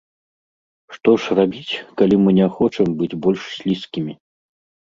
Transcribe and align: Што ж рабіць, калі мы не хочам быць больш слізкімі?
Што 0.95 1.11
ж 1.25 1.37
рабіць, 1.39 1.75
калі 2.03 2.15
мы 2.23 2.29
не 2.39 2.47
хочам 2.57 2.87
быць 3.03 3.17
больш 3.27 3.41
слізкімі? 3.59 4.13